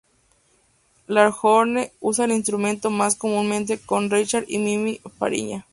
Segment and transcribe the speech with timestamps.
[1.07, 5.67] Langhorne usó el instrumento más comúnmente con Richard y Mimi Fariña.